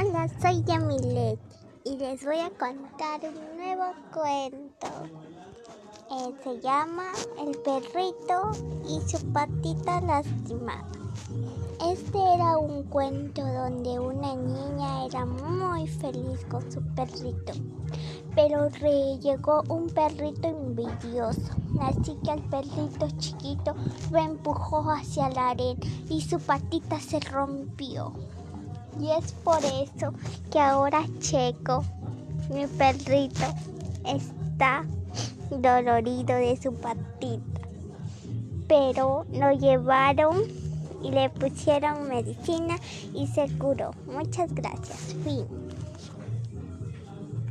[0.00, 1.40] Hola, soy Yamilet
[1.84, 4.86] y les voy a contar un nuevo cuento.
[6.12, 7.06] Eh, se llama
[7.40, 8.52] El perrito
[8.88, 10.86] y su patita lastimada.
[11.84, 17.54] Este era un cuento donde una niña era muy feliz con su perrito,
[18.36, 18.68] pero
[19.20, 23.74] llegó un perrito envidioso, así que el perrito chiquito
[24.12, 28.12] lo empujó hacia la arena y su patita se rompió.
[29.00, 30.12] Y es por eso
[30.50, 31.84] que ahora Checo,
[32.50, 33.44] mi perrito,
[34.04, 34.84] está
[35.50, 37.60] dolorido de su patita.
[38.66, 40.42] Pero lo llevaron
[41.02, 42.76] y le pusieron medicina
[43.14, 43.92] y se curó.
[44.12, 45.14] Muchas gracias.
[45.24, 45.46] Fin.